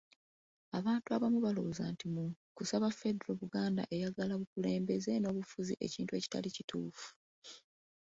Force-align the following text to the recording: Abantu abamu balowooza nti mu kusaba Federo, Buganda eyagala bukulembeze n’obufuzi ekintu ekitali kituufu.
Abantu 0.77 1.07
abamu 1.15 1.39
balowooza 1.45 1.83
nti 1.93 2.05
mu 2.13 2.23
kusaba 2.57 2.95
Federo, 2.99 3.31
Buganda 3.41 3.81
eyagala 3.95 4.33
bukulembeze 4.41 5.11
n’obufuzi 5.19 5.73
ekintu 5.85 6.11
ekitali 6.19 6.47
kituufu. 6.55 7.07